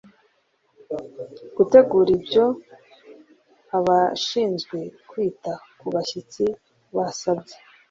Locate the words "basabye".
6.95-7.55